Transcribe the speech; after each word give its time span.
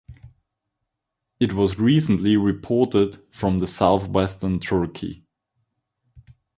It 1.39 1.53
was 1.53 1.77
recently 1.77 2.35
reported 2.35 3.23
from 3.31 3.63
southwestern 3.67 4.59
Turkey. 4.59 5.27